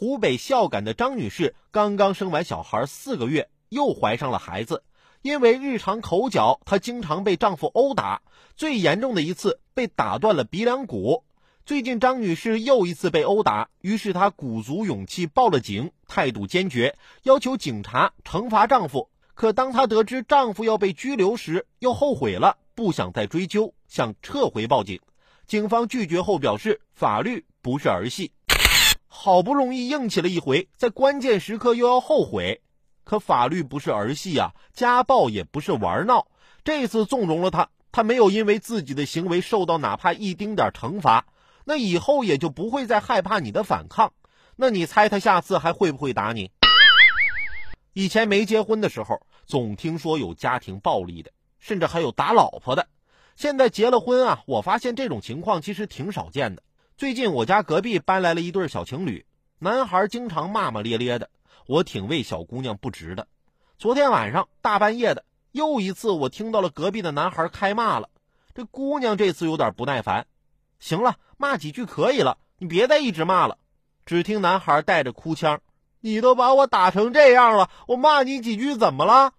[0.00, 4.84] 湖北孝感的张女士刚刚生完小孩四个月，又怀上了孩子。
[5.22, 8.22] 因为日常口角，她经常被丈夫殴打，
[8.54, 11.24] 最严重的一次被打断了鼻梁骨。
[11.66, 19.10] 最近张女士又一次被殴打，于是她鼓足勇气报了警，态度坚决，要求警察惩罚丈夫。
[19.34, 25.00] 可当她得知丈夫要被拘留时，又后悔了，不想再追究，想撤回报警。
[25.48, 28.30] 警方拒绝后表示，法律不是儿戏。
[29.20, 32.62] 好不容易硬气了一回，在关键时刻又要后悔。
[33.02, 36.28] 可法律不是儿戏啊，家暴也不是玩闹。
[36.62, 41.26] 这次纵容了他，他没有因为自己的行为受到哪怕一丁点惩罚，
[41.64, 44.12] 那以后也就不会再害怕你的反抗。
[44.54, 46.52] 那你猜他下次还会不会打你？
[47.94, 52.86] 以前没结婚的时候，总听说有家庭暴力的，甚至还有打老婆的。
[53.34, 56.62] 现在结了婚啊，我发现这种情况其实挺少见的。
[56.98, 59.24] 最近我家隔壁搬来了一对小情侣，
[59.60, 61.30] 男孩经常骂骂咧咧的。
[61.68, 63.28] 我挺为小姑娘不值的。
[63.78, 68.10] 昨天晚上大半夜的，又一次我听到了隔壁的男孩开骂了。
[68.52, 70.26] 这姑娘这次有点不耐烦，
[70.80, 73.58] 行了，骂几句可以了，你别再一直骂了。
[74.04, 75.60] 只听男孩带着哭腔
[76.02, 79.34] ：“你都把我打成这样了，我骂你几句怎么了？”